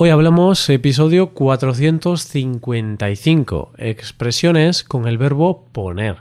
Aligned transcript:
Hoy 0.00 0.10
hablamos 0.10 0.70
episodio 0.70 1.30
455, 1.30 3.72
expresiones 3.78 4.84
con 4.84 5.08
el 5.08 5.18
verbo 5.18 5.66
poner. 5.72 6.18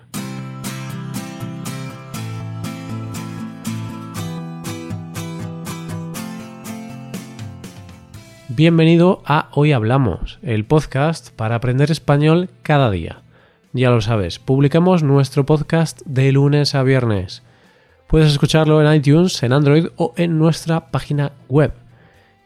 Bienvenido 8.48 9.22
a 9.26 9.50
Hoy 9.52 9.74
Hablamos, 9.74 10.40
el 10.42 10.66
podcast 10.66 11.30
para 11.36 11.54
aprender 11.54 11.92
español 11.92 12.50
cada 12.64 12.90
día. 12.90 13.22
Ya 13.74 13.92
lo 13.92 14.02
sabes, 14.02 14.40
publicamos 14.40 15.04
nuestro 15.04 15.46
podcast 15.46 16.02
de 16.08 16.32
lunes 16.32 16.74
a 16.74 16.82
viernes. 16.82 17.44
Puedes 18.08 18.32
escucharlo 18.32 18.82
en 18.82 18.92
iTunes, 18.92 19.44
en 19.44 19.54
Android 19.54 19.90
o 19.98 20.16
en 20.18 20.40
nuestra 20.40 20.90
página 20.90 21.34
web 21.48 21.74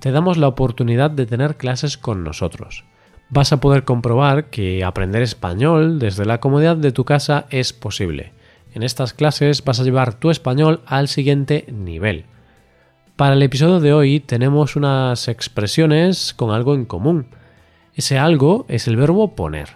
te 0.00 0.10
damos 0.10 0.38
la 0.38 0.48
oportunidad 0.48 1.10
de 1.10 1.26
tener 1.26 1.56
clases 1.56 1.96
con 1.96 2.24
nosotros. 2.24 2.84
Vas 3.28 3.52
a 3.52 3.60
poder 3.60 3.84
comprobar 3.84 4.46
que 4.46 4.82
aprender 4.82 5.22
español 5.22 5.98
desde 6.00 6.24
la 6.24 6.40
comodidad 6.40 6.76
de 6.76 6.90
tu 6.90 7.04
casa 7.04 7.46
es 7.50 7.72
posible. 7.72 8.32
En 8.74 8.82
estas 8.82 9.12
clases 9.12 9.64
vas 9.64 9.78
a 9.78 9.84
llevar 9.84 10.14
tu 10.14 10.30
español 10.30 10.80
al 10.86 11.06
siguiente 11.06 11.66
nivel. 11.70 12.24
Para 13.16 13.34
el 13.34 13.42
episodio 13.42 13.78
de 13.80 13.92
hoy 13.92 14.18
tenemos 14.18 14.74
unas 14.74 15.28
expresiones 15.28 16.34
con 16.34 16.50
algo 16.50 16.74
en 16.74 16.86
común. 16.86 17.26
Ese 17.94 18.18
algo 18.18 18.64
es 18.68 18.88
el 18.88 18.96
verbo 18.96 19.34
poner. 19.34 19.68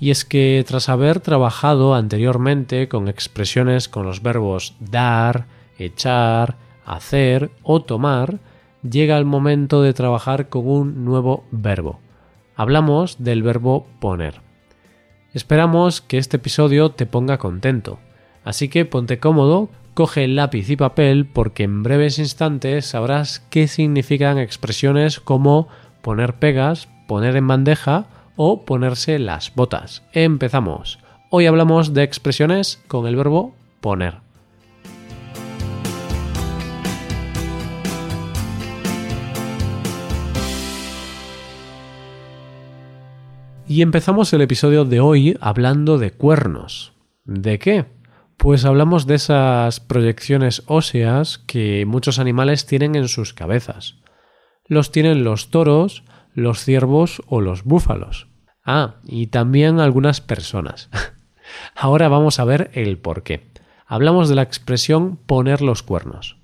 Y 0.00 0.10
es 0.10 0.24
que 0.24 0.64
tras 0.66 0.88
haber 0.88 1.20
trabajado 1.20 1.94
anteriormente 1.94 2.88
con 2.88 3.08
expresiones 3.08 3.88
con 3.88 4.04
los 4.04 4.22
verbos 4.22 4.74
dar, 4.80 5.46
echar, 5.78 6.56
hacer 6.84 7.50
o 7.62 7.82
tomar, 7.82 8.38
llega 8.82 9.16
el 9.16 9.24
momento 9.24 9.82
de 9.82 9.94
trabajar 9.94 10.48
con 10.48 10.68
un 10.68 11.04
nuevo 11.04 11.44
verbo. 11.50 12.00
Hablamos 12.56 13.22
del 13.22 13.42
verbo 13.42 13.86
poner. 14.00 14.40
Esperamos 15.34 16.00
que 16.00 16.18
este 16.18 16.38
episodio 16.38 16.90
te 16.90 17.06
ponga 17.06 17.38
contento, 17.38 17.98
así 18.44 18.68
que 18.68 18.84
ponte 18.84 19.18
cómodo, 19.18 19.68
coge 19.94 20.26
lápiz 20.26 20.70
y 20.70 20.76
papel 20.76 21.26
porque 21.26 21.64
en 21.64 21.82
breves 21.82 22.18
instantes 22.18 22.86
sabrás 22.86 23.40
qué 23.50 23.68
significan 23.68 24.38
expresiones 24.38 25.20
como 25.20 25.68
poner 26.02 26.34
pegas, 26.34 26.88
poner 27.06 27.36
en 27.36 27.46
bandeja 27.46 28.06
o 28.36 28.64
ponerse 28.64 29.18
las 29.18 29.54
botas. 29.54 30.02
Empezamos. 30.12 30.98
Hoy 31.30 31.46
hablamos 31.46 31.92
de 31.94 32.04
expresiones 32.04 32.82
con 32.88 33.06
el 33.06 33.16
verbo 33.16 33.54
poner. 33.80 34.27
Y 43.70 43.82
empezamos 43.82 44.32
el 44.32 44.40
episodio 44.40 44.86
de 44.86 44.98
hoy 44.98 45.36
hablando 45.42 45.98
de 45.98 46.10
cuernos. 46.10 46.94
¿De 47.26 47.58
qué? 47.58 47.84
Pues 48.38 48.64
hablamos 48.64 49.06
de 49.06 49.16
esas 49.16 49.80
proyecciones 49.80 50.62
óseas 50.66 51.36
que 51.36 51.84
muchos 51.84 52.18
animales 52.18 52.64
tienen 52.64 52.94
en 52.94 53.08
sus 53.08 53.34
cabezas. 53.34 53.96
Los 54.64 54.90
tienen 54.90 55.22
los 55.22 55.50
toros, 55.50 56.02
los 56.32 56.64
ciervos 56.64 57.20
o 57.26 57.42
los 57.42 57.62
búfalos. 57.64 58.28
Ah, 58.64 58.94
y 59.04 59.26
también 59.26 59.80
algunas 59.80 60.22
personas. 60.22 60.88
Ahora 61.76 62.08
vamos 62.08 62.40
a 62.40 62.46
ver 62.46 62.70
el 62.72 62.96
por 62.96 63.22
qué. 63.22 63.52
Hablamos 63.86 64.30
de 64.30 64.34
la 64.34 64.42
expresión 64.42 65.18
poner 65.18 65.60
los 65.60 65.82
cuernos. 65.82 66.38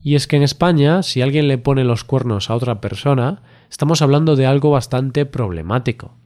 Y 0.00 0.14
es 0.14 0.26
que 0.26 0.36
en 0.36 0.42
España, 0.42 1.02
si 1.02 1.20
alguien 1.20 1.48
le 1.48 1.58
pone 1.58 1.84
los 1.84 2.02
cuernos 2.02 2.48
a 2.48 2.54
otra 2.54 2.80
persona, 2.80 3.42
estamos 3.68 4.00
hablando 4.00 4.36
de 4.36 4.46
algo 4.46 4.70
bastante 4.70 5.26
problemático. 5.26 6.19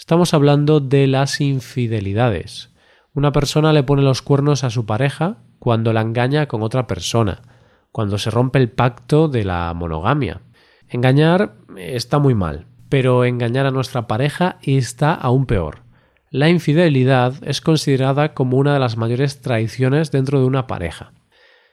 Estamos 0.00 0.32
hablando 0.32 0.80
de 0.80 1.06
las 1.06 1.42
infidelidades. 1.42 2.70
Una 3.12 3.32
persona 3.32 3.74
le 3.74 3.82
pone 3.82 4.00
los 4.00 4.22
cuernos 4.22 4.64
a 4.64 4.70
su 4.70 4.86
pareja 4.86 5.42
cuando 5.58 5.92
la 5.92 6.00
engaña 6.00 6.48
con 6.48 6.62
otra 6.62 6.86
persona, 6.86 7.42
cuando 7.92 8.16
se 8.16 8.30
rompe 8.30 8.58
el 8.58 8.70
pacto 8.70 9.28
de 9.28 9.44
la 9.44 9.72
monogamia. 9.74 10.40
Engañar 10.88 11.56
está 11.76 12.18
muy 12.18 12.34
mal, 12.34 12.64
pero 12.88 13.26
engañar 13.26 13.66
a 13.66 13.70
nuestra 13.70 14.06
pareja 14.06 14.56
está 14.62 15.12
aún 15.12 15.44
peor. 15.44 15.82
La 16.30 16.48
infidelidad 16.48 17.34
es 17.42 17.60
considerada 17.60 18.32
como 18.32 18.56
una 18.56 18.72
de 18.72 18.80
las 18.80 18.96
mayores 18.96 19.42
traiciones 19.42 20.10
dentro 20.10 20.40
de 20.40 20.46
una 20.46 20.66
pareja. 20.66 21.12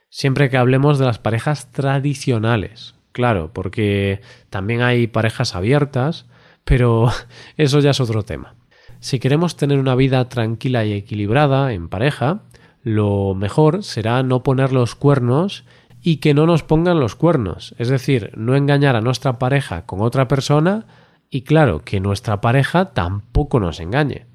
Siempre 0.10 0.50
que 0.50 0.58
hablemos 0.58 1.00
de 1.00 1.06
las 1.06 1.18
parejas 1.18 1.72
tradicionales, 1.72 2.94
claro, 3.14 3.54
porque 3.54 4.20
también 4.50 4.82
hay 4.82 5.08
parejas 5.08 5.56
abiertas, 5.56 6.26
pero 6.68 7.10
eso 7.58 7.80
ya 7.80 7.92
es 7.92 8.00
otro 8.00 8.24
tema. 8.24 8.56
Si 9.00 9.20
queremos 9.20 9.56
tener 9.56 9.80
una 9.80 9.96
vida 9.96 10.28
tranquila 10.28 10.86
y 10.86 10.94
equilibrada 10.94 11.72
en 11.74 11.88
pareja, 11.88 12.44
lo 12.84 13.34
mejor 13.36 13.84
será 13.84 14.22
no 14.22 14.44
poner 14.44 14.74
los 14.74 14.96
cuernos 14.96 15.64
y 16.02 16.18
que 16.18 16.34
no 16.34 16.46
nos 16.46 16.64
pongan 16.64 17.00
los 17.00 17.16
cuernos, 17.16 17.74
es 17.80 17.90
decir, 17.90 18.32
no 18.36 18.56
engañar 18.56 18.96
a 18.96 19.02
nuestra 19.02 19.40
pareja 19.40 19.86
con 19.86 20.02
otra 20.02 20.28
persona 20.28 20.86
y 21.30 21.42
claro, 21.42 21.84
que 21.84 22.00
nuestra 22.00 22.40
pareja 22.42 22.94
tampoco 22.94 23.60
nos 23.60 23.80
engañe. 23.80 24.26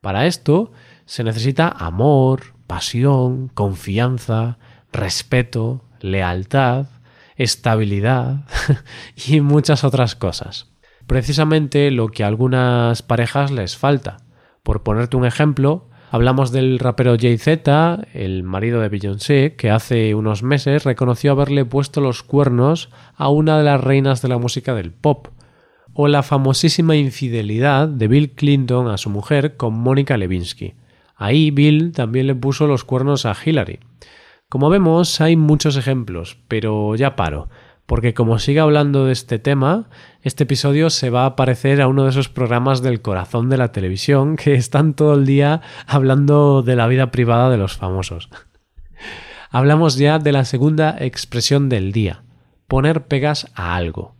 Para 0.00 0.26
esto 0.26 0.72
se 1.06 1.24
necesita 1.24 1.68
amor, 1.68 2.54
pasión, 2.66 3.48
confianza, 3.48 4.58
respeto, 4.92 5.84
lealtad, 6.00 6.86
estabilidad 7.36 8.44
y 9.28 9.40
muchas 9.40 9.84
otras 9.84 10.14
cosas 10.14 10.69
precisamente 11.10 11.90
lo 11.90 12.06
que 12.06 12.22
a 12.22 12.28
algunas 12.28 13.02
parejas 13.02 13.50
les 13.50 13.76
falta. 13.76 14.18
Por 14.62 14.84
ponerte 14.84 15.16
un 15.16 15.26
ejemplo, 15.26 15.88
hablamos 16.12 16.52
del 16.52 16.78
rapero 16.78 17.16
Jay-Z, 17.18 18.06
el 18.14 18.44
marido 18.44 18.80
de 18.80 18.90
Beyoncé, 18.90 19.56
que 19.56 19.72
hace 19.72 20.14
unos 20.14 20.44
meses 20.44 20.84
reconoció 20.84 21.32
haberle 21.32 21.64
puesto 21.64 22.00
los 22.00 22.22
cuernos 22.22 22.90
a 23.16 23.28
una 23.28 23.58
de 23.58 23.64
las 23.64 23.80
reinas 23.82 24.22
de 24.22 24.28
la 24.28 24.38
música 24.38 24.72
del 24.72 24.92
pop, 24.92 25.26
o 25.94 26.06
la 26.06 26.22
famosísima 26.22 26.94
infidelidad 26.94 27.88
de 27.88 28.06
Bill 28.06 28.30
Clinton 28.30 28.86
a 28.86 28.96
su 28.96 29.10
mujer 29.10 29.56
con 29.56 29.74
Mónica 29.74 30.16
Lewinsky. 30.16 30.74
Ahí 31.16 31.50
Bill 31.50 31.90
también 31.90 32.28
le 32.28 32.36
puso 32.36 32.68
los 32.68 32.84
cuernos 32.84 33.26
a 33.26 33.34
Hillary. 33.34 33.80
Como 34.48 34.70
vemos, 34.70 35.20
hay 35.20 35.34
muchos 35.34 35.76
ejemplos, 35.76 36.38
pero 36.46 36.94
ya 36.94 37.16
paro 37.16 37.48
porque 37.90 38.14
como 38.14 38.38
siga 38.38 38.62
hablando 38.62 39.06
de 39.06 39.12
este 39.12 39.40
tema, 39.40 39.88
este 40.22 40.44
episodio 40.44 40.90
se 40.90 41.10
va 41.10 41.26
a 41.26 41.34
parecer 41.34 41.82
a 41.82 41.88
uno 41.88 42.04
de 42.04 42.10
esos 42.10 42.28
programas 42.28 42.82
del 42.82 43.02
corazón 43.02 43.50
de 43.50 43.56
la 43.56 43.72
televisión 43.72 44.36
que 44.44 44.54
están 44.54 44.94
todo 44.94 45.14
el 45.14 45.26
día 45.26 45.60
hablando 45.88 46.62
de 46.62 46.76
la 46.76 46.86
vida 46.86 47.10
privada 47.10 47.50
de 47.50 47.56
los 47.56 47.76
famosos. 47.76 48.30
Hablamos 49.50 49.96
ya 49.96 50.20
de 50.20 50.30
la 50.30 50.44
segunda 50.44 50.98
expresión 51.00 51.68
del 51.68 51.90
día, 51.90 52.22
poner 52.68 53.08
pegas 53.08 53.50
a 53.56 53.74
algo. 53.74 54.14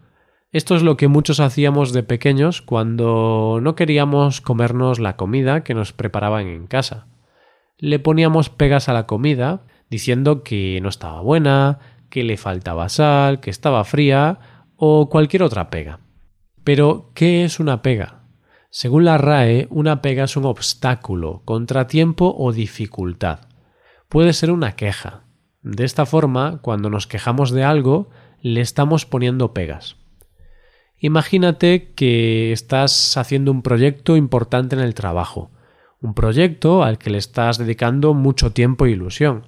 Esto 0.50 0.74
es 0.74 0.82
lo 0.82 0.96
que 0.96 1.06
muchos 1.06 1.38
hacíamos 1.38 1.92
de 1.92 2.02
pequeños 2.02 2.62
cuando 2.62 3.60
no 3.62 3.76
queríamos 3.76 4.40
comernos 4.40 4.98
la 4.98 5.14
comida 5.14 5.62
que 5.62 5.74
nos 5.74 5.92
preparaban 5.92 6.48
en 6.48 6.66
casa. 6.66 7.06
Le 7.78 8.00
poníamos 8.00 8.50
pegas 8.50 8.88
a 8.88 8.92
la 8.94 9.06
comida 9.06 9.62
diciendo 9.88 10.42
que 10.42 10.80
no 10.82 10.88
estaba 10.88 11.20
buena, 11.20 11.99
que 12.10 12.24
le 12.24 12.36
faltaba 12.36 12.88
sal, 12.88 13.40
que 13.40 13.50
estaba 13.50 13.84
fría 13.84 14.38
o 14.76 15.08
cualquier 15.08 15.42
otra 15.42 15.70
pega. 15.70 16.00
Pero, 16.64 17.12
¿qué 17.14 17.44
es 17.44 17.60
una 17.60 17.80
pega? 17.80 18.24
Según 18.70 19.04
la 19.04 19.18
RAE, 19.18 19.66
una 19.70 20.02
pega 20.02 20.24
es 20.24 20.36
un 20.36 20.44
obstáculo, 20.44 21.42
contratiempo 21.44 22.34
o 22.38 22.52
dificultad. 22.52 23.40
Puede 24.08 24.32
ser 24.32 24.50
una 24.50 24.76
queja. 24.76 25.24
De 25.62 25.84
esta 25.84 26.06
forma, 26.06 26.60
cuando 26.62 26.90
nos 26.90 27.06
quejamos 27.06 27.50
de 27.50 27.64
algo, 27.64 28.10
le 28.42 28.60
estamos 28.60 29.06
poniendo 29.06 29.52
pegas. 29.52 29.96
Imagínate 30.98 31.92
que 31.94 32.52
estás 32.52 33.16
haciendo 33.16 33.50
un 33.50 33.62
proyecto 33.62 34.16
importante 34.16 34.76
en 34.76 34.82
el 34.82 34.94
trabajo, 34.94 35.50
un 36.00 36.14
proyecto 36.14 36.82
al 36.82 36.98
que 36.98 37.10
le 37.10 37.18
estás 37.18 37.58
dedicando 37.58 38.14
mucho 38.14 38.52
tiempo 38.52 38.86
e 38.86 38.90
ilusión. 38.90 39.46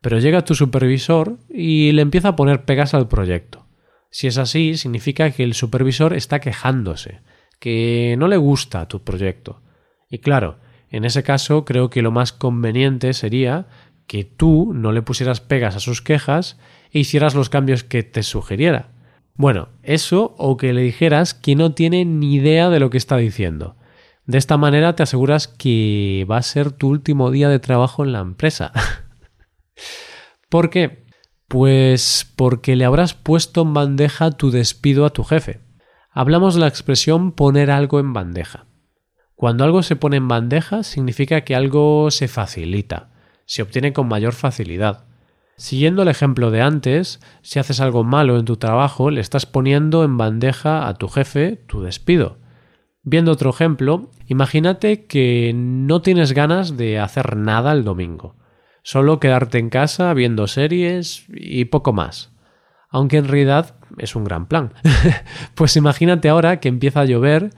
Pero 0.00 0.18
llega 0.18 0.44
tu 0.44 0.54
supervisor 0.54 1.38
y 1.48 1.92
le 1.92 2.02
empieza 2.02 2.28
a 2.28 2.36
poner 2.36 2.64
pegas 2.64 2.94
al 2.94 3.08
proyecto. 3.08 3.66
Si 4.10 4.26
es 4.26 4.38
así, 4.38 4.76
significa 4.76 5.30
que 5.30 5.42
el 5.42 5.54
supervisor 5.54 6.14
está 6.14 6.40
quejándose, 6.40 7.20
que 7.58 8.16
no 8.18 8.28
le 8.28 8.36
gusta 8.36 8.88
tu 8.88 9.02
proyecto. 9.02 9.60
Y 10.08 10.18
claro, 10.18 10.58
en 10.90 11.04
ese 11.04 11.22
caso 11.22 11.64
creo 11.64 11.90
que 11.90 12.02
lo 12.02 12.10
más 12.10 12.32
conveniente 12.32 13.12
sería 13.12 13.66
que 14.06 14.24
tú 14.24 14.72
no 14.74 14.92
le 14.92 15.02
pusieras 15.02 15.40
pegas 15.40 15.76
a 15.76 15.80
sus 15.80 16.00
quejas 16.00 16.58
e 16.92 17.00
hicieras 17.00 17.34
los 17.34 17.50
cambios 17.50 17.84
que 17.84 18.02
te 18.02 18.22
sugiriera. 18.22 18.88
Bueno, 19.34 19.68
eso 19.82 20.34
o 20.38 20.56
que 20.56 20.72
le 20.72 20.80
dijeras 20.80 21.34
que 21.34 21.54
no 21.54 21.72
tiene 21.74 22.04
ni 22.04 22.34
idea 22.34 22.70
de 22.70 22.80
lo 22.80 22.90
que 22.90 22.98
está 22.98 23.16
diciendo. 23.18 23.76
De 24.24 24.38
esta 24.38 24.56
manera 24.56 24.96
te 24.96 25.02
aseguras 25.02 25.46
que 25.46 26.26
va 26.28 26.38
a 26.38 26.42
ser 26.42 26.72
tu 26.72 26.88
último 26.88 27.30
día 27.30 27.48
de 27.48 27.58
trabajo 27.58 28.04
en 28.04 28.12
la 28.12 28.20
empresa. 28.20 28.72
¿Por 30.48 30.70
qué? 30.70 31.06
Pues 31.48 32.30
porque 32.36 32.76
le 32.76 32.84
habrás 32.84 33.14
puesto 33.14 33.62
en 33.62 33.74
bandeja 33.74 34.30
tu 34.32 34.50
despido 34.50 35.04
a 35.04 35.10
tu 35.10 35.24
jefe. 35.24 35.60
Hablamos 36.10 36.54
de 36.54 36.60
la 36.60 36.68
expresión 36.68 37.32
poner 37.32 37.70
algo 37.70 38.00
en 38.00 38.12
bandeja. 38.12 38.66
Cuando 39.34 39.64
algo 39.64 39.82
se 39.82 39.96
pone 39.96 40.16
en 40.16 40.26
bandeja 40.26 40.82
significa 40.82 41.42
que 41.42 41.54
algo 41.54 42.10
se 42.10 42.26
facilita, 42.26 43.12
se 43.46 43.62
obtiene 43.62 43.92
con 43.92 44.08
mayor 44.08 44.32
facilidad. 44.32 45.06
Siguiendo 45.56 46.02
el 46.02 46.08
ejemplo 46.08 46.50
de 46.50 46.60
antes, 46.60 47.20
si 47.42 47.58
haces 47.58 47.80
algo 47.80 48.04
malo 48.04 48.38
en 48.38 48.44
tu 48.44 48.56
trabajo, 48.56 49.10
le 49.10 49.20
estás 49.20 49.46
poniendo 49.46 50.04
en 50.04 50.16
bandeja 50.16 50.88
a 50.88 50.94
tu 50.94 51.08
jefe 51.08 51.56
tu 51.66 51.82
despido. 51.82 52.38
Viendo 53.02 53.32
otro 53.32 53.50
ejemplo, 53.50 54.10
imagínate 54.26 55.06
que 55.06 55.52
no 55.54 56.02
tienes 56.02 56.32
ganas 56.32 56.76
de 56.76 56.98
hacer 56.98 57.36
nada 57.36 57.72
el 57.72 57.84
domingo. 57.84 58.36
Solo 58.82 59.20
quedarte 59.20 59.58
en 59.58 59.70
casa 59.70 60.12
viendo 60.14 60.46
series 60.46 61.24
y 61.28 61.66
poco 61.66 61.92
más. 61.92 62.30
Aunque 62.90 63.18
en 63.18 63.28
realidad 63.28 63.74
es 63.98 64.16
un 64.16 64.24
gran 64.24 64.46
plan. 64.46 64.72
pues 65.54 65.76
imagínate 65.76 66.28
ahora 66.28 66.60
que 66.60 66.68
empieza 66.68 67.00
a 67.00 67.04
llover 67.04 67.50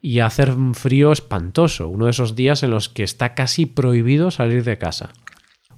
y 0.00 0.20
a 0.20 0.26
hacer 0.26 0.50
un 0.50 0.74
frío 0.74 1.10
espantoso, 1.12 1.88
uno 1.88 2.04
de 2.04 2.12
esos 2.12 2.36
días 2.36 2.62
en 2.62 2.70
los 2.70 2.88
que 2.88 3.02
está 3.02 3.34
casi 3.34 3.66
prohibido 3.66 4.30
salir 4.30 4.62
de 4.62 4.78
casa. 4.78 5.10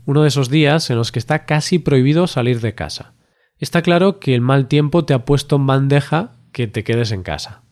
Uno 0.04 0.22
de 0.22 0.28
esos 0.28 0.50
días 0.50 0.90
en 0.90 0.96
los 0.96 1.12
que 1.12 1.18
está 1.18 1.44
casi 1.44 1.78
prohibido 1.78 2.26
salir 2.26 2.60
de 2.60 2.74
casa. 2.74 3.14
Está 3.58 3.82
claro 3.82 4.20
que 4.20 4.34
el 4.34 4.40
mal 4.40 4.68
tiempo 4.68 5.04
te 5.04 5.14
ha 5.14 5.24
puesto 5.24 5.56
en 5.56 5.66
bandeja 5.66 6.36
que 6.52 6.66
te 6.66 6.84
quedes 6.84 7.12
en 7.12 7.22
casa. 7.22 7.62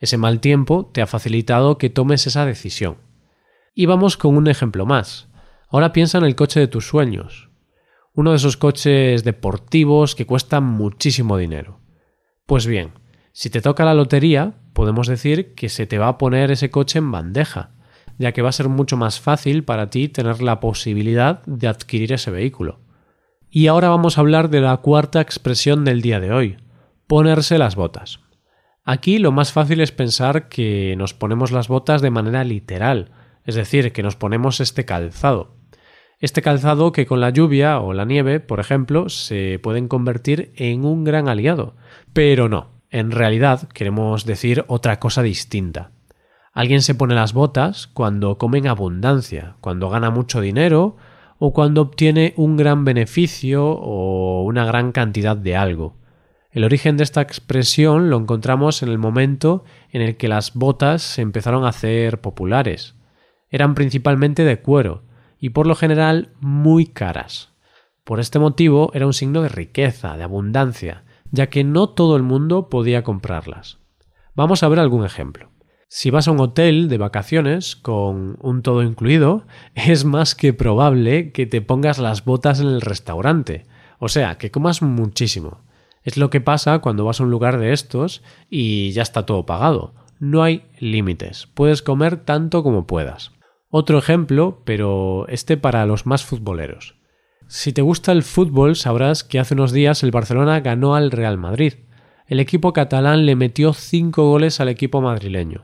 Ese 0.00 0.16
mal 0.16 0.40
tiempo 0.40 0.90
te 0.92 1.02
ha 1.02 1.06
facilitado 1.06 1.78
que 1.78 1.90
tomes 1.90 2.26
esa 2.26 2.46
decisión. 2.46 2.96
Y 3.74 3.86
vamos 3.86 4.16
con 4.16 4.36
un 4.36 4.48
ejemplo 4.48 4.86
más. 4.86 5.28
Ahora 5.74 5.92
piensa 5.92 6.18
en 6.18 6.24
el 6.24 6.36
coche 6.36 6.60
de 6.60 6.68
tus 6.68 6.86
sueños. 6.86 7.50
Uno 8.12 8.30
de 8.30 8.36
esos 8.36 8.56
coches 8.56 9.24
deportivos 9.24 10.14
que 10.14 10.24
cuestan 10.24 10.62
muchísimo 10.62 11.36
dinero. 11.36 11.80
Pues 12.46 12.64
bien, 12.64 12.92
si 13.32 13.50
te 13.50 13.60
toca 13.60 13.84
la 13.84 13.92
lotería, 13.92 14.54
podemos 14.72 15.08
decir 15.08 15.56
que 15.56 15.68
se 15.68 15.88
te 15.88 15.98
va 15.98 16.06
a 16.06 16.16
poner 16.16 16.52
ese 16.52 16.70
coche 16.70 17.00
en 17.00 17.10
bandeja, 17.10 17.72
ya 18.18 18.30
que 18.30 18.40
va 18.40 18.50
a 18.50 18.52
ser 18.52 18.68
mucho 18.68 18.96
más 18.96 19.18
fácil 19.18 19.64
para 19.64 19.90
ti 19.90 20.06
tener 20.08 20.42
la 20.42 20.60
posibilidad 20.60 21.42
de 21.44 21.66
adquirir 21.66 22.12
ese 22.12 22.30
vehículo. 22.30 22.78
Y 23.50 23.66
ahora 23.66 23.88
vamos 23.88 24.16
a 24.16 24.20
hablar 24.20 24.50
de 24.50 24.60
la 24.60 24.76
cuarta 24.76 25.20
expresión 25.20 25.84
del 25.84 26.02
día 26.02 26.20
de 26.20 26.30
hoy, 26.30 26.56
ponerse 27.08 27.58
las 27.58 27.74
botas. 27.74 28.20
Aquí 28.84 29.18
lo 29.18 29.32
más 29.32 29.50
fácil 29.50 29.80
es 29.80 29.90
pensar 29.90 30.48
que 30.48 30.94
nos 30.96 31.14
ponemos 31.14 31.50
las 31.50 31.66
botas 31.66 32.00
de 32.00 32.12
manera 32.12 32.44
literal, 32.44 33.10
es 33.44 33.56
decir, 33.56 33.92
que 33.92 34.04
nos 34.04 34.14
ponemos 34.14 34.60
este 34.60 34.84
calzado. 34.84 35.63
Este 36.20 36.42
calzado 36.42 36.92
que 36.92 37.06
con 37.06 37.20
la 37.20 37.30
lluvia 37.30 37.80
o 37.80 37.92
la 37.92 38.04
nieve, 38.04 38.40
por 38.40 38.60
ejemplo, 38.60 39.08
se 39.08 39.58
pueden 39.62 39.88
convertir 39.88 40.52
en 40.56 40.84
un 40.84 41.04
gran 41.04 41.28
aliado. 41.28 41.74
Pero 42.12 42.48
no, 42.48 42.70
en 42.90 43.10
realidad 43.10 43.68
queremos 43.68 44.24
decir 44.24 44.64
otra 44.68 45.00
cosa 45.00 45.22
distinta. 45.22 45.90
Alguien 46.52 46.82
se 46.82 46.94
pone 46.94 47.16
las 47.16 47.32
botas 47.32 47.88
cuando 47.88 48.38
come 48.38 48.58
en 48.58 48.68
abundancia, 48.68 49.56
cuando 49.60 49.90
gana 49.90 50.10
mucho 50.10 50.40
dinero 50.40 50.96
o 51.38 51.52
cuando 51.52 51.82
obtiene 51.82 52.32
un 52.36 52.56
gran 52.56 52.84
beneficio 52.84 53.66
o 53.66 54.44
una 54.44 54.64
gran 54.64 54.92
cantidad 54.92 55.36
de 55.36 55.56
algo. 55.56 55.96
El 56.52 56.62
origen 56.62 56.96
de 56.96 57.02
esta 57.02 57.20
expresión 57.20 58.08
lo 58.08 58.16
encontramos 58.16 58.84
en 58.84 58.88
el 58.88 58.98
momento 58.98 59.64
en 59.90 60.00
el 60.02 60.16
que 60.16 60.28
las 60.28 60.54
botas 60.54 61.02
se 61.02 61.22
empezaron 61.22 61.64
a 61.64 61.70
hacer 61.70 62.20
populares. 62.20 62.94
Eran 63.50 63.74
principalmente 63.74 64.44
de 64.44 64.60
cuero, 64.60 65.02
y 65.44 65.50
por 65.50 65.66
lo 65.66 65.74
general 65.74 66.30
muy 66.40 66.86
caras. 66.86 67.50
Por 68.02 68.18
este 68.18 68.38
motivo 68.38 68.90
era 68.94 69.04
un 69.04 69.12
signo 69.12 69.42
de 69.42 69.50
riqueza, 69.50 70.16
de 70.16 70.22
abundancia, 70.22 71.04
ya 71.32 71.50
que 71.50 71.64
no 71.64 71.90
todo 71.90 72.16
el 72.16 72.22
mundo 72.22 72.70
podía 72.70 73.04
comprarlas. 73.04 73.76
Vamos 74.34 74.62
a 74.62 74.68
ver 74.68 74.78
algún 74.78 75.04
ejemplo. 75.04 75.50
Si 75.86 76.08
vas 76.08 76.28
a 76.28 76.30
un 76.30 76.40
hotel 76.40 76.88
de 76.88 76.96
vacaciones 76.96 77.76
con 77.76 78.38
un 78.40 78.62
todo 78.62 78.82
incluido, 78.82 79.44
es 79.74 80.06
más 80.06 80.34
que 80.34 80.54
probable 80.54 81.30
que 81.30 81.44
te 81.44 81.60
pongas 81.60 81.98
las 81.98 82.24
botas 82.24 82.60
en 82.60 82.68
el 82.68 82.80
restaurante, 82.80 83.66
o 83.98 84.08
sea, 84.08 84.38
que 84.38 84.50
comas 84.50 84.80
muchísimo. 84.80 85.60
Es 86.04 86.16
lo 86.16 86.30
que 86.30 86.40
pasa 86.40 86.78
cuando 86.78 87.04
vas 87.04 87.20
a 87.20 87.24
un 87.24 87.30
lugar 87.30 87.58
de 87.58 87.74
estos 87.74 88.22
y 88.48 88.92
ya 88.92 89.02
está 89.02 89.26
todo 89.26 89.44
pagado. 89.44 89.92
No 90.18 90.42
hay 90.42 90.64
límites, 90.78 91.48
puedes 91.52 91.82
comer 91.82 92.16
tanto 92.16 92.62
como 92.62 92.86
puedas. 92.86 93.34
Otro 93.76 93.98
ejemplo, 93.98 94.62
pero 94.64 95.26
este 95.26 95.56
para 95.56 95.84
los 95.84 96.06
más 96.06 96.24
futboleros. 96.24 96.94
Si 97.48 97.72
te 97.72 97.82
gusta 97.82 98.12
el 98.12 98.22
fútbol, 98.22 98.76
sabrás 98.76 99.24
que 99.24 99.40
hace 99.40 99.54
unos 99.54 99.72
días 99.72 100.04
el 100.04 100.12
Barcelona 100.12 100.60
ganó 100.60 100.94
al 100.94 101.10
Real 101.10 101.38
Madrid. 101.38 101.74
El 102.28 102.38
equipo 102.38 102.72
catalán 102.72 103.26
le 103.26 103.34
metió 103.34 103.72
5 103.72 104.30
goles 104.30 104.60
al 104.60 104.68
equipo 104.68 105.00
madrileño. 105.00 105.62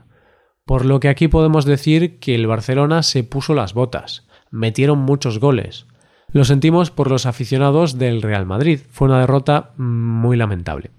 Por 0.64 0.86
lo 0.86 0.98
que 0.98 1.08
aquí 1.08 1.28
podemos 1.28 1.66
decir 1.66 2.18
que 2.18 2.34
el 2.34 2.48
Barcelona 2.48 3.04
se 3.04 3.22
puso 3.22 3.54
las 3.54 3.74
botas. 3.74 4.26
Metieron 4.50 4.98
muchos 4.98 5.38
goles. 5.38 5.86
Lo 6.32 6.44
sentimos 6.44 6.90
por 6.90 7.08
los 7.08 7.26
aficionados 7.26 7.96
del 7.96 8.22
Real 8.22 8.44
Madrid. 8.44 8.80
Fue 8.90 9.06
una 9.06 9.20
derrota 9.20 9.70
muy 9.76 10.36
lamentable. 10.36 10.90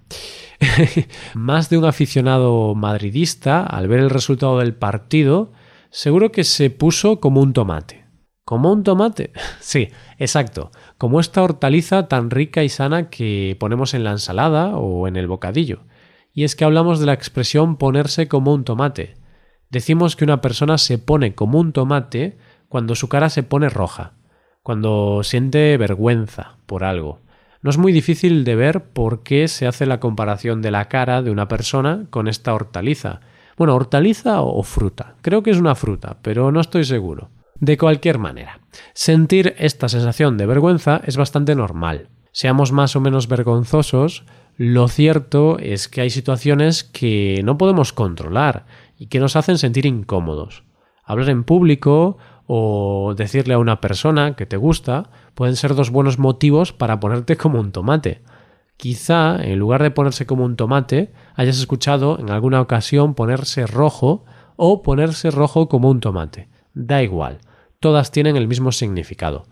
Más 1.34 1.68
de 1.68 1.76
un 1.76 1.84
aficionado 1.84 2.74
madridista, 2.74 3.66
al 3.66 3.86
ver 3.86 4.00
el 4.00 4.08
resultado 4.08 4.60
del 4.60 4.72
partido, 4.72 5.52
Seguro 5.94 6.32
que 6.32 6.44
se 6.44 6.70
puso 6.70 7.20
como 7.20 7.42
un 7.42 7.52
tomate. 7.52 8.06
¿Como 8.46 8.72
un 8.72 8.82
tomate? 8.82 9.30
sí, 9.60 9.90
exacto, 10.18 10.70
como 10.96 11.20
esta 11.20 11.42
hortaliza 11.42 12.08
tan 12.08 12.30
rica 12.30 12.64
y 12.64 12.70
sana 12.70 13.10
que 13.10 13.58
ponemos 13.60 13.92
en 13.92 14.02
la 14.02 14.12
ensalada 14.12 14.78
o 14.78 15.06
en 15.06 15.16
el 15.16 15.26
bocadillo. 15.26 15.80
Y 16.32 16.44
es 16.44 16.56
que 16.56 16.64
hablamos 16.64 16.98
de 16.98 17.04
la 17.04 17.12
expresión 17.12 17.76
ponerse 17.76 18.26
como 18.26 18.54
un 18.54 18.64
tomate. 18.64 19.16
Decimos 19.68 20.16
que 20.16 20.24
una 20.24 20.40
persona 20.40 20.78
se 20.78 20.96
pone 20.96 21.34
como 21.34 21.60
un 21.60 21.74
tomate 21.74 22.38
cuando 22.68 22.94
su 22.94 23.10
cara 23.10 23.28
se 23.28 23.42
pone 23.42 23.68
roja, 23.68 24.14
cuando 24.62 25.22
siente 25.22 25.76
vergüenza 25.76 26.56
por 26.64 26.84
algo. 26.84 27.20
No 27.60 27.68
es 27.68 27.76
muy 27.76 27.92
difícil 27.92 28.44
de 28.44 28.56
ver 28.56 28.82
por 28.82 29.22
qué 29.22 29.46
se 29.46 29.66
hace 29.66 29.84
la 29.84 30.00
comparación 30.00 30.62
de 30.62 30.70
la 30.70 30.86
cara 30.86 31.20
de 31.20 31.30
una 31.30 31.48
persona 31.48 32.06
con 32.08 32.28
esta 32.28 32.54
hortaliza, 32.54 33.20
bueno, 33.62 33.76
hortaliza 33.76 34.40
o 34.40 34.60
fruta. 34.64 35.14
Creo 35.22 35.44
que 35.44 35.52
es 35.52 35.56
una 35.56 35.76
fruta, 35.76 36.16
pero 36.20 36.50
no 36.50 36.60
estoy 36.60 36.84
seguro. 36.84 37.28
De 37.60 37.78
cualquier 37.78 38.18
manera, 38.18 38.58
sentir 38.92 39.54
esta 39.56 39.88
sensación 39.88 40.36
de 40.36 40.46
vergüenza 40.46 41.00
es 41.04 41.16
bastante 41.16 41.54
normal. 41.54 42.08
Seamos 42.32 42.72
más 42.72 42.96
o 42.96 43.00
menos 43.00 43.28
vergonzosos, 43.28 44.24
lo 44.56 44.88
cierto 44.88 45.60
es 45.60 45.86
que 45.86 46.00
hay 46.00 46.10
situaciones 46.10 46.82
que 46.82 47.40
no 47.44 47.56
podemos 47.56 47.92
controlar 47.92 48.66
y 48.98 49.06
que 49.06 49.20
nos 49.20 49.36
hacen 49.36 49.58
sentir 49.58 49.86
incómodos. 49.86 50.64
Hablar 51.04 51.30
en 51.30 51.44
público 51.44 52.18
o 52.48 53.14
decirle 53.16 53.54
a 53.54 53.60
una 53.60 53.80
persona 53.80 54.34
que 54.34 54.44
te 54.44 54.56
gusta 54.56 55.10
pueden 55.36 55.54
ser 55.54 55.76
dos 55.76 55.90
buenos 55.90 56.18
motivos 56.18 56.72
para 56.72 56.98
ponerte 56.98 57.36
como 57.36 57.60
un 57.60 57.70
tomate. 57.70 58.22
Quizá, 58.82 59.36
en 59.40 59.60
lugar 59.60 59.80
de 59.80 59.92
ponerse 59.92 60.26
como 60.26 60.44
un 60.44 60.56
tomate, 60.56 61.12
hayas 61.36 61.56
escuchado 61.56 62.18
en 62.18 62.30
alguna 62.30 62.60
ocasión 62.60 63.14
ponerse 63.14 63.64
rojo 63.68 64.24
o 64.56 64.82
ponerse 64.82 65.30
rojo 65.30 65.68
como 65.68 65.88
un 65.88 66.00
tomate. 66.00 66.48
Da 66.74 67.00
igual, 67.00 67.38
todas 67.78 68.10
tienen 68.10 68.34
el 68.34 68.48
mismo 68.48 68.72
significado. 68.72 69.46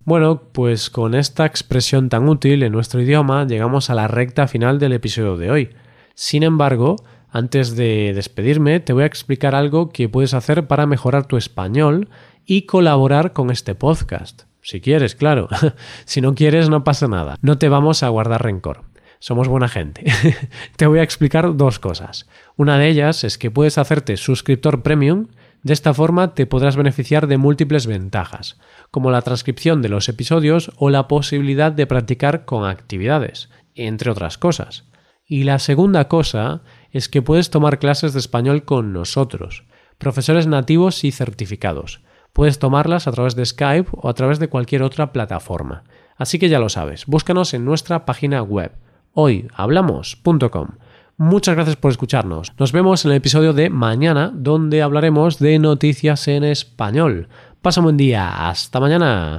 Bueno, 0.00 0.50
pues 0.52 0.90
con 0.90 1.14
esta 1.14 1.46
expresión 1.46 2.08
tan 2.08 2.28
útil 2.28 2.64
en 2.64 2.72
nuestro 2.72 3.00
idioma 3.00 3.46
llegamos 3.46 3.88
a 3.88 3.94
la 3.94 4.08
recta 4.08 4.48
final 4.48 4.80
del 4.80 4.94
episodio 4.94 5.36
de 5.36 5.52
hoy. 5.52 5.70
Sin 6.16 6.42
embargo, 6.42 6.96
antes 7.30 7.76
de 7.76 8.14
despedirme, 8.16 8.80
te 8.80 8.92
voy 8.92 9.04
a 9.04 9.06
explicar 9.06 9.54
algo 9.54 9.90
que 9.90 10.08
puedes 10.08 10.34
hacer 10.34 10.66
para 10.66 10.86
mejorar 10.86 11.26
tu 11.26 11.36
español 11.36 12.08
y 12.44 12.62
colaborar 12.62 13.32
con 13.32 13.52
este 13.52 13.76
podcast. 13.76 14.42
Si 14.66 14.80
quieres, 14.80 15.14
claro. 15.14 15.48
si 16.06 16.20
no 16.20 16.34
quieres, 16.34 16.68
no 16.68 16.82
pasa 16.82 17.06
nada. 17.06 17.36
No 17.40 17.56
te 17.56 17.68
vamos 17.68 18.02
a 18.02 18.08
guardar 18.08 18.42
rencor. 18.42 18.82
Somos 19.20 19.46
buena 19.46 19.68
gente. 19.68 20.04
te 20.76 20.88
voy 20.88 20.98
a 20.98 21.04
explicar 21.04 21.56
dos 21.56 21.78
cosas. 21.78 22.26
Una 22.56 22.76
de 22.76 22.88
ellas 22.88 23.22
es 23.22 23.38
que 23.38 23.52
puedes 23.52 23.78
hacerte 23.78 24.16
suscriptor 24.16 24.82
premium. 24.82 25.28
De 25.62 25.72
esta 25.72 25.94
forma 25.94 26.34
te 26.34 26.46
podrás 26.46 26.74
beneficiar 26.74 27.28
de 27.28 27.36
múltiples 27.36 27.86
ventajas, 27.86 28.58
como 28.90 29.12
la 29.12 29.22
transcripción 29.22 29.82
de 29.82 29.88
los 29.88 30.08
episodios 30.08 30.72
o 30.78 30.90
la 30.90 31.06
posibilidad 31.06 31.70
de 31.70 31.86
practicar 31.86 32.44
con 32.44 32.68
actividades, 32.68 33.50
entre 33.76 34.10
otras 34.10 34.36
cosas. 34.36 34.86
Y 35.24 35.44
la 35.44 35.60
segunda 35.60 36.08
cosa 36.08 36.62
es 36.90 37.08
que 37.08 37.22
puedes 37.22 37.50
tomar 37.50 37.78
clases 37.78 38.14
de 38.14 38.18
español 38.18 38.64
con 38.64 38.92
nosotros, 38.92 39.62
profesores 39.98 40.48
nativos 40.48 41.04
y 41.04 41.12
certificados. 41.12 42.00
Puedes 42.36 42.58
tomarlas 42.58 43.08
a 43.08 43.12
través 43.12 43.34
de 43.34 43.46
Skype 43.46 43.88
o 43.92 44.10
a 44.10 44.12
través 44.12 44.38
de 44.38 44.48
cualquier 44.48 44.82
otra 44.82 45.10
plataforma. 45.10 45.84
Así 46.18 46.38
que 46.38 46.50
ya 46.50 46.58
lo 46.58 46.68
sabes, 46.68 47.06
búscanos 47.06 47.54
en 47.54 47.64
nuestra 47.64 48.04
página 48.04 48.42
web 48.42 48.72
hoyhablamos.com. 49.14 50.68
Muchas 51.16 51.54
gracias 51.54 51.76
por 51.76 51.92
escucharnos. 51.92 52.52
Nos 52.58 52.72
vemos 52.72 53.06
en 53.06 53.12
el 53.12 53.16
episodio 53.16 53.54
de 53.54 53.70
mañana 53.70 54.30
donde 54.34 54.82
hablaremos 54.82 55.38
de 55.38 55.58
noticias 55.58 56.28
en 56.28 56.44
español. 56.44 57.28
Pasa 57.62 57.80
un 57.80 57.84
buen 57.84 57.96
día. 57.96 58.50
Hasta 58.50 58.80
mañana. 58.80 59.38